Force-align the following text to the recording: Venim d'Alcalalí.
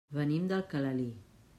Venim 0.19 0.47
d'Alcalalí. 0.53 1.09